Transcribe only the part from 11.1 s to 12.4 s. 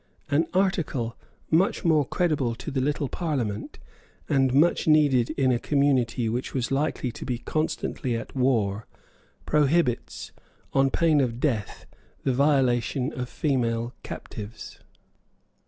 of death, the